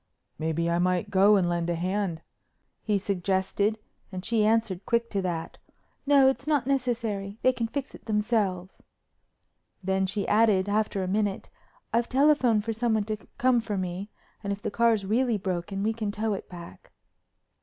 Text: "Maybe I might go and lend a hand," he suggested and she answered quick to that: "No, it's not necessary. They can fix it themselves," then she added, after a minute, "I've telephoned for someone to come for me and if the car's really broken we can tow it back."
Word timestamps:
"Maybe 0.39 0.67
I 0.67 0.79
might 0.79 1.11
go 1.11 1.35
and 1.35 1.47
lend 1.47 1.69
a 1.69 1.75
hand," 1.75 2.23
he 2.81 2.97
suggested 2.97 3.77
and 4.11 4.25
she 4.25 4.43
answered 4.43 4.83
quick 4.87 5.11
to 5.11 5.21
that: 5.21 5.59
"No, 6.07 6.27
it's 6.27 6.47
not 6.47 6.65
necessary. 6.65 7.37
They 7.43 7.53
can 7.53 7.67
fix 7.67 7.93
it 7.93 8.05
themselves," 8.05 8.81
then 9.83 10.07
she 10.07 10.27
added, 10.27 10.67
after 10.67 11.03
a 11.03 11.07
minute, 11.07 11.49
"I've 11.93 12.09
telephoned 12.09 12.65
for 12.65 12.73
someone 12.73 13.03
to 13.03 13.17
come 13.37 13.61
for 13.61 13.77
me 13.77 14.09
and 14.43 14.51
if 14.51 14.63
the 14.63 14.71
car's 14.71 15.05
really 15.05 15.37
broken 15.37 15.83
we 15.83 15.93
can 15.93 16.09
tow 16.11 16.33
it 16.33 16.49
back." 16.49 16.91